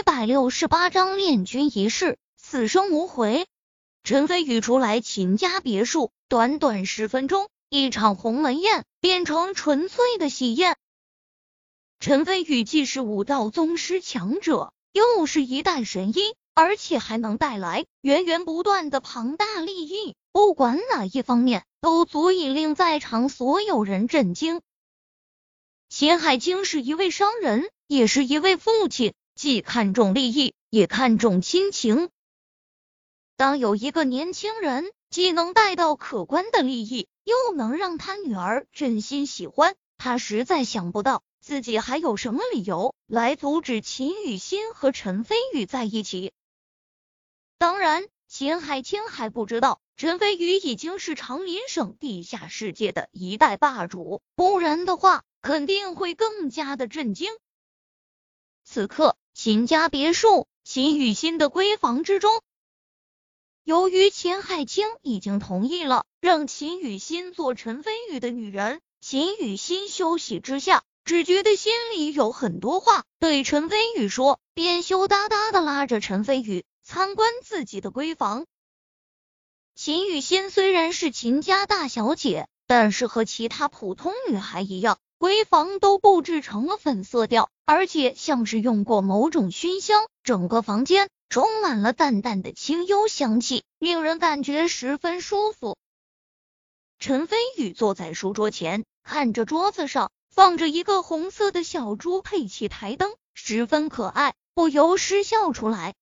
[0.00, 3.46] 一百六十八章恋君一世，此生无悔。
[4.02, 10.78] 陈飞宇出来秦家别墅，短短十分钟，一场鸿门宴变成纯粹的喜宴。
[11.98, 24.62] 陈飞宇既是武道宗师强者，又是一代神医，而且还能带来源源不断的庞大利益，不管哪一方面，都足以令在场所有人震惊。
[25.90, 27.68] 秦海清是一位商人。
[27.90, 32.10] 也是一位父亲，既看重利益，也看重亲情。
[33.38, 46.34] 当有一个年轻人既能带到可观的利益，又能让他女儿真心喜欢，他实在想不到自己还有什么理由来阻止秦雨欣和陈飞宇在一起。
[47.56, 57.32] 当然，秦海清还不知道陈飞宇已经是长林省地下世界的一代霸主，不然的话，肯定会更加的震惊。
[58.62, 62.42] 此刻，秦家别墅秦雨欣的闺房之中，
[63.64, 78.44] 由于秦海清已经同意了让秦雨欣做陈飞宇的女人，秦雨欣休息之下，只觉得心里有很多话对陈飞宇说，便羞答答的拉着陈飞宇参观自己的闺房。
[79.74, 84.98] 秦雨欣虽然是秦家大小姐，但是和其他普通女孩一样。
[85.18, 95.78] 闺房都布置成了粉色调，而且像是用过某种熏香，整个房间充满了淡淡的清幽香气，令人感觉十分舒服。
[96.98, 105.94] 陈飞宇坐在书桌前，看着桌子上放着一个红色的小猪佩奇台灯，十分可爱，不由失笑出来。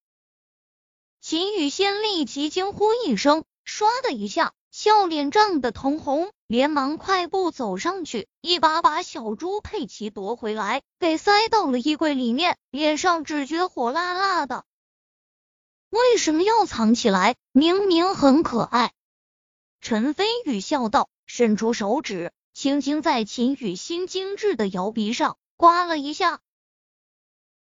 [1.20, 4.54] 秦雨仙立即惊呼一声，唰的一下。
[4.70, 14.64] 笑脸涨得通红，连忙快步走上去，一把把小猪佩奇夺回来，给塞到了衣柜里面，脸上只觉火辣辣的。
[15.90, 17.36] 为什么要藏起来？
[17.52, 18.92] 明明很可爱。
[19.80, 26.40] 陈飞宇笑道，伸出手指，轻轻在秦雨欣精致的摇鼻上刮了一下。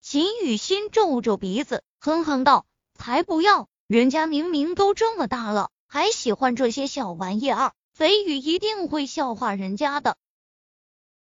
[0.01, 2.65] 秦雨欣皱皱鼻子，哼哼道
[2.95, 3.67] ：“才不要！
[3.87, 10.17] 人家明明都这么大了。”还喜欢这些小玩意儿，飞宇一定会笑话人家的。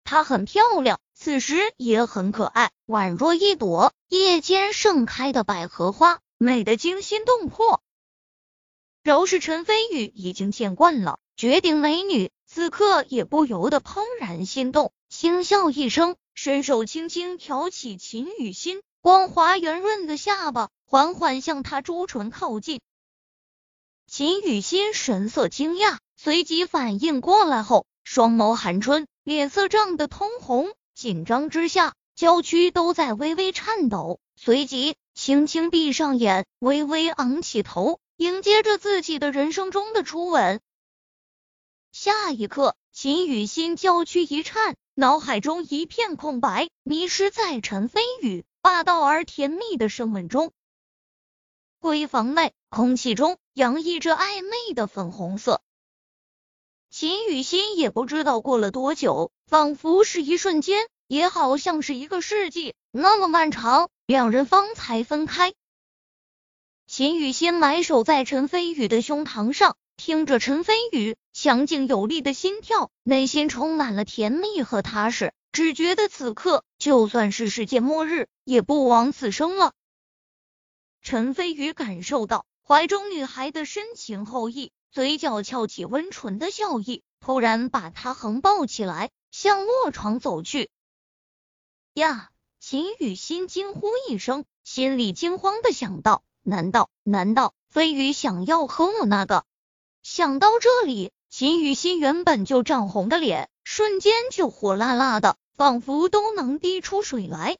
[0.03, 7.81] 她很漂亮，此时也很可爱，宛若一朵夜间盛开的百合花，美得惊心动魄。
[9.01, 22.81] 饶是陈飞宇已经见惯了绝顶美女，此刻也不由得怦然心动，轻笑一声，伸手轻轻挑起秦雨欣光滑圆润的下巴，缓缓向她朱唇靠近。
[24.15, 40.61] 秦雨欣神色惊讶，随即反应过来后，双眸含春，脸色涨得通红，紧张之下，娇躯都在微微颤抖，随即轻轻闭上眼，微微昂起头，迎接着自己的人生中的初吻。
[41.91, 50.51] 下一刻，秦雨欣娇躯一颤，脑海中一片空白，迷失在陈飞宇霸道而甜蜜的声吻中。
[51.81, 55.61] 闺房内，空气中洋溢着暧昧的粉红色。
[56.89, 65.53] 秦雨欣也不知道过了多久，仿佛是一瞬间，也好像是一个世纪，那么漫长，两人方才分开。
[66.87, 79.73] 秦雨欣埋首在陈飞宇的胸膛上，听着陈飞宇强劲有力的心跳，内心充满了甜蜜和踏实，只觉得此刻就算是世界末日，也不枉此生了。
[81.03, 90.69] 陈飞宇感受到怀中女孩的深情厚谊，嘴角翘起温纯的笑意，突然把她横抱起来，向卧床走去。
[91.93, 92.29] 呀！
[92.61, 99.43] 秦雨欣惊呼一声，心里惊慌的想到：难道难道飞宇想要和我那个？
[100.01, 107.57] 想到这里，秦雨欣原本就涨红的脸，瞬间就火辣辣的，仿佛都能滴出水来。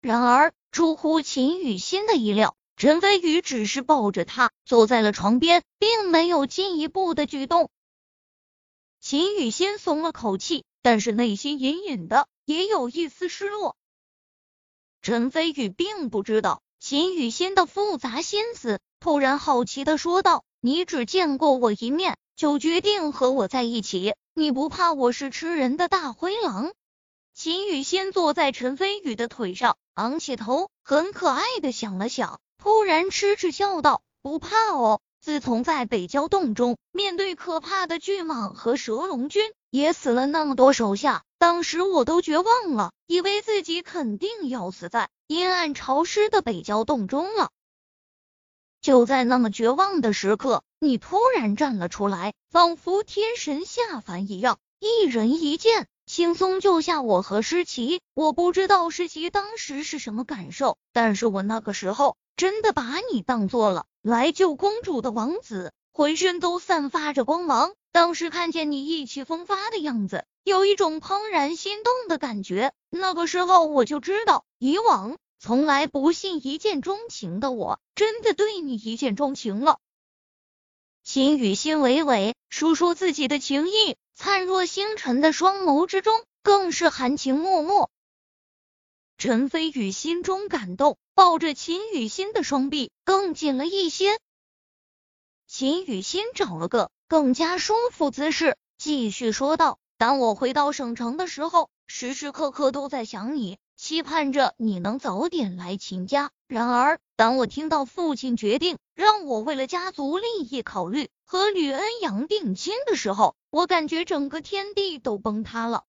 [0.00, 0.54] 然而。
[0.70, 7.70] 出乎秦雨欣的意料，陈飞宇只是抱着她坐在了床边，并没有进一步的举动。
[8.98, 13.76] 秦雨欣松了口气，但是内心隐隐的也有一丝失落。
[15.00, 26.72] 陈飞宇并不知道秦雨欣的复杂心思，突然好奇的说道：“你只见过我一面，就决定和我在一起，你不怕我是吃人的大灰狼？”
[27.32, 47.50] 秦雨欣坐在陈飞宇的腿上，昂起头，很可爱的想了想，突然痴痴笑道：“不怕哦，自从在北郊洞中面对可怕的巨蟒和蛇龙君，也死了那么多手下，当时我都绝望了，以为自己肯定要死在阴暗潮湿的北郊洞中了。
[48.80, 58.00] 就在那么绝望的时刻，你突然站了出来，仿佛天神下凡一样，一人一剑，轻松救下我和诗琪。
[58.14, 67.74] 我不知道诗琪当时是什么感受，但是我那个时候真的把你当做了来救公主的王子，浑身都散发着光芒。
[67.92, 70.24] 当时看见你意气风发的样子。
[70.44, 79.78] 有一种怦然心动的感觉，那个时候我就知道，以往从来不信一见钟情的我，真的对你一见钟情了。
[81.04, 87.88] 秦雨欣娓娓述说自己的情意，灿若星辰的双眸之中，更是含情脉脉。
[89.18, 94.18] 陈飞宇心中感动，抱着秦雨欣的双臂更紧了一些。
[95.46, 99.78] 秦雨欣找了个更加舒服姿势，继续说道。
[99.98, 106.30] 当我回到省城的时候，时时刻刻都在想你，期盼着你能早点来秦家。
[106.48, 115.84] 然而，当我听到父亲决定让我为了家族利益考虑和吕恩阳定亲的时候，我感觉整个天地都崩塌了。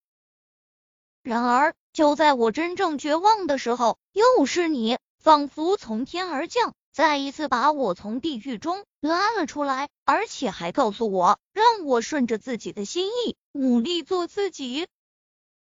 [1.23, 6.73] 然而，就在我真正绝望的时候，又是你，仿佛从天而降。
[6.91, 14.85] 再一次把我从地狱中拉了出来，而且还告诉我，让我顺着自己的心意，努力做自己。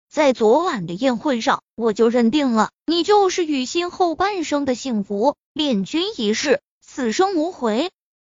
[0.08, 7.92] 在昨晚的宴会上，我就认定了你就是雨欣后半生的幸福，恋君一世，此生无悔。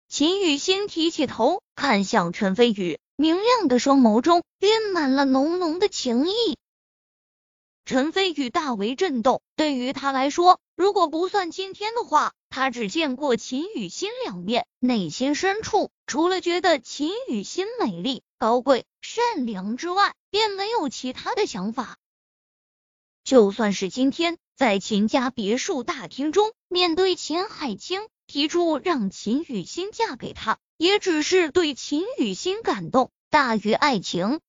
[0.08, 6.56] 秦雨欣提起头，看向陈飞宇，明亮的双眸中蕴满了浓浓的情意。
[7.84, 12.32] 陈飞宇大为震动，对于他来说，如果不算今天的话。
[12.50, 21.98] 他只见过秦雨欣两面，内心深处除了觉得秦雨欣美丽、高贵、善良之外，便没有其他的想法。
[23.22, 34.40] 就算是今天在秦家别墅大厅中，面对秦海清提出让秦雨欣嫁给他，也只是对秦雨欣感动大于爱情。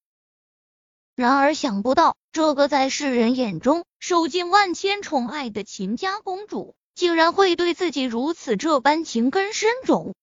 [1.16, 6.76] 然而想不到，这个在世人眼中受尽万千宠爱的秦家公主。
[6.96, 10.16] 竟然会对自己如此这般情根深种。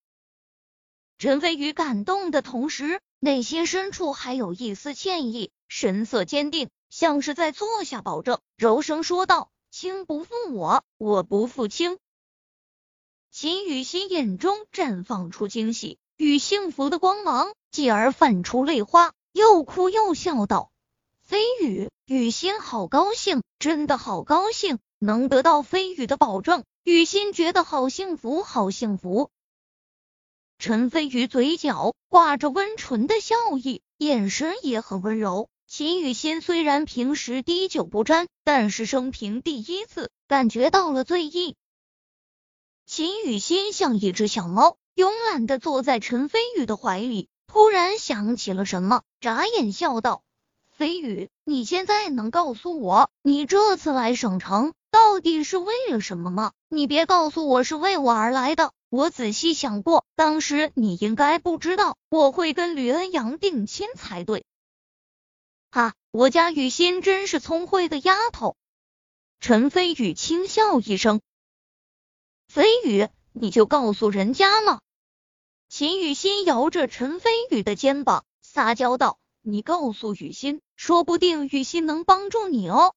[1.17, 11.97] 陈飞宇感动的同时，内心深处还有一丝歉意，神色坚定，像是在坐下保证，柔声说道：“卿不负我，我不负卿。”
[13.33, 20.71] 秦雨欣眼中绽放出惊喜与幸福的光芒，继而泛出泪花，又哭又笑道
[21.27, 29.29] ：“飞宇，雨欣好高兴，真的好高兴。”能得到飞宇的保证，雨欣觉得好幸福，好幸福。
[30.59, 35.49] 陈飞宇嘴角挂着温纯的笑意，眼神也很温柔。
[35.67, 41.57] 秦雨欣虽然平时滴酒不沾，但是生平第一次感觉到了醉意。
[42.87, 50.23] 秦雨欣像一只小猫，慵懒的坐在陈飞宇的怀里，突然想起了什么，眨眼笑道
[50.77, 56.53] ：“飞宇，你现在能告诉我，你这次来省城？”到底是为了什么吗？
[56.69, 58.73] 你别告诉我是为我而来的。
[58.91, 64.45] 我仔细想过，当时你应该不知道我会跟吕恩阳定亲才对。
[65.71, 68.55] 哈，我家雨欣真是聪慧的丫头。
[69.41, 71.23] 陈飞宇轻笑一声。
[72.49, 74.81] 飞宇，你就告诉人家了。
[75.71, 82.95] 秦雨欣摇着陈飞宇的肩膀，撒娇道：“你告诉雨欣，说不定雨欣能帮助你哦。”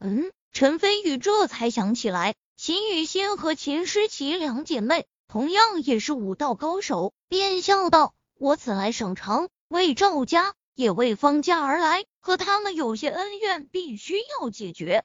[0.00, 0.30] 嗯。
[0.52, 15.04] 陈飞宇这才想起来，秦雨欣和秦诗琪两姐妹同样也是武道高手，便笑道：“我此来省城，为赵家也为方家而来，和他们有些恩怨，必须要解决。”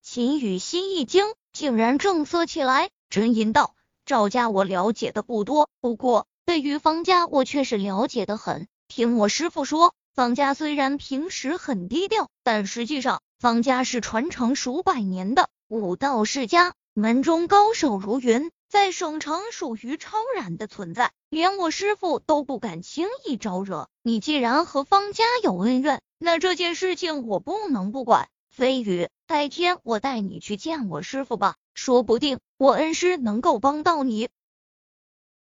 [0.00, 8.68] 秦雨欣一惊，竟然正色起来，沉吟道：“赵家我了解的不多，不过对于方家，我却是了解的很。
[8.94, 23.88] 听我师傅说，方家虽然平时很低调，但实际上……”方家是传承数百年的武道世家，门中高手如云，在省城属于超然的存在，连我师傅都不敢轻易招惹。
[24.00, 28.28] 你既然和方家有恩怨，那这件事情我不能不管。
[28.48, 34.28] 飞宇，改天我带你去见我师傅吧，说不定我恩师能够帮到你。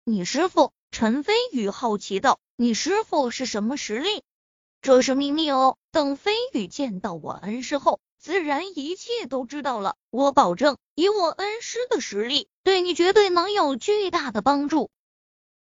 [0.06, 0.72] 你师傅？
[0.94, 4.22] 陈飞宇好奇道：“你师傅是什么实力？”
[4.80, 5.80] 这是秘密哦。
[5.92, 9.96] 等飞宇见到我恩师后，自然一切都知道了。
[10.12, 14.92] 我保证，以我恩师的实力，对你绝对能有巨大的帮助。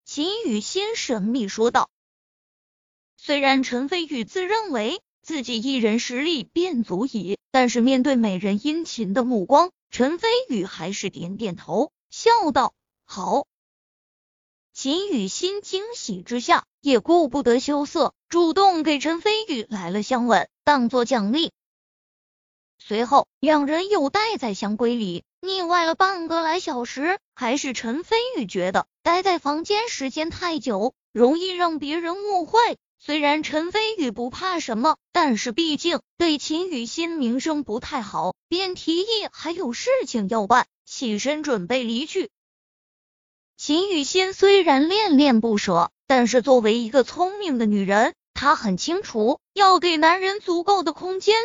[0.05, 1.89] 秦雨欣神秘说道。
[3.17, 13.47] 虽然陈飞宇自认为自己一人实力便足矣，但是面对美人殷勤的目光，陈飞宇还是点点头，笑道：“好。”
[14.79, 21.51] 秦雨欣惊喜之下，也顾不得羞涩，主动给陈飞宇来了香吻，当做奖励。
[22.77, 32.59] 随后，两人又待在香闺里腻歪了半个来小时，还是陈飞宇觉得待在房间时间太久，容易让别人误会。
[32.99, 42.29] 虽然陈飞宇不怕什么，但是毕竟对秦雨欣名声不太好，便提议还有事情要办，起身准备离去。
[43.57, 51.35] 秦雨欣虽然恋恋不舍，但是作为一个聪明的女人，她很清楚要给男人足够的空间。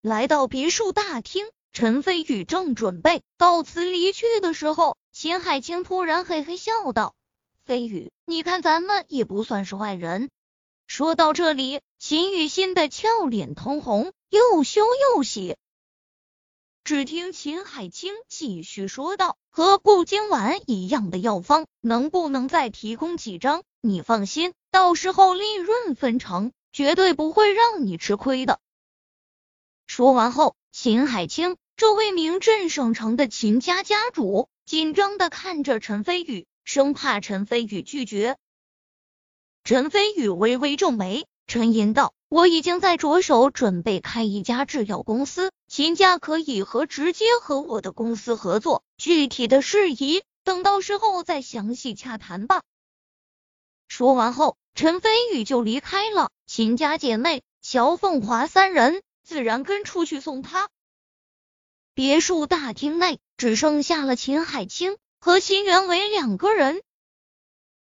[0.00, 7.16] 来到别墅大厅，陈飞宇正准备告辞离去的时候，秦海清突然嘿嘿笑道
[7.66, 10.30] ：“飞宇，你看咱们也不算是坏人。”
[10.86, 15.56] 说到这里，秦雨欣的俏脸通红，又羞又喜。
[16.84, 23.62] 只听秦海清继续说道：“和固精丸一样的药方，能不能再提供几张？
[23.80, 28.60] 你放心，到时候利润分成，绝对不会让你吃亏的。”
[29.88, 38.36] 说完后，秦海清这位名震省城的秦家家主紧张的看着陈飞宇，生怕陈飞宇拒绝。
[39.64, 42.12] 陈飞宇微微皱眉，沉吟道。
[42.28, 52.62] 我已经在着手准备开一家制药公司，秦家可以和直接和我的公司合作，具体的事宜等到时候再详细洽谈吧。
[53.86, 56.30] 说完后，陈飞宇就离开了。
[56.46, 60.68] 秦家姐妹乔凤华三人自然跟出去送他。
[61.94, 66.82] 别墅大厅内只剩下了秦海清和秦元伟两个人。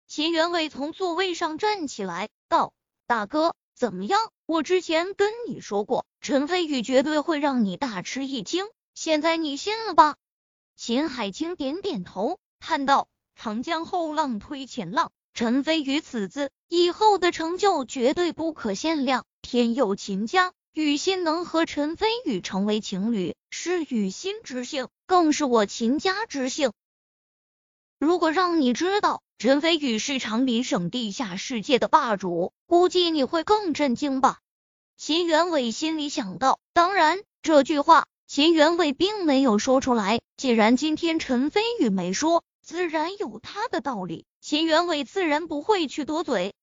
[0.08, 2.72] 秦元伟从座位上站起来道
[3.06, 4.18] ：“大哥。”怎么样？
[4.46, 10.16] 我之前跟你说过，陈飞宇绝对会让你大吃一惊，现在你信了吧？
[10.76, 19.26] 秦海清点点头，叹道：“长江后浪推前浪，陈飞宇此次以后的成就绝对不可限量。
[19.42, 26.72] 天佑秦家，雨欣能和陈飞宇成为情侣，是雨欣之幸，更是我秦家之幸。
[27.98, 34.38] 如果让你知道。”陈飞宇是长林省地下世界的霸主，估计你会更震惊吧？
[34.96, 36.58] 秦元伟心里想到。
[36.72, 40.22] 当然，这句话秦元伟并没有说出来。
[40.38, 44.24] 既然今天陈飞宇没说，自然有他的道理。
[44.40, 46.54] 秦元伟自然不会去多嘴。